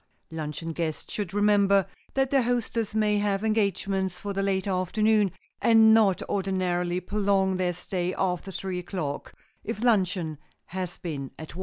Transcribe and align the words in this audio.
Luncheon 0.31 0.71
guests 0.73 1.13
should 1.13 1.31
remember 1.31 1.85
that 2.15 2.31
their 2.31 2.41
hostess 2.41 2.95
may 2.95 3.19
have 3.19 3.43
engagements 3.43 4.19
for 4.19 4.33
the 4.33 4.41
late 4.41 4.65
afternoon, 4.65 5.29
and 5.61 5.93
not 5.93 6.23
ordinarily 6.27 6.99
prolong 6.99 7.57
their 7.57 7.73
stay 7.73 8.11
after 8.15 8.49
three 8.51 8.79
o'clock—if 8.79 9.83
luncheon 9.83 10.39
has 10.65 10.97
been 10.97 11.29
at 11.37 11.53
one. 11.55 11.59